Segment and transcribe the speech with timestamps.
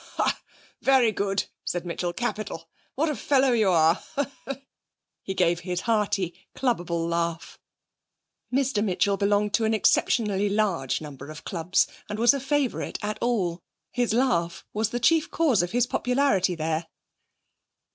[0.17, 0.41] 'Ha,
[0.81, 2.11] very good,' said Mitchell.
[2.11, 2.67] 'Capital.
[2.95, 4.01] What a fellow you are!'
[5.21, 7.59] He gave his hearty, clubbable laugh.
[8.51, 13.19] Mr Mitchell belonged to an exceptionally large number of clubs and was a favourite at
[13.21, 13.61] all.
[13.91, 16.87] His laugh was the chief cause of his popularity there.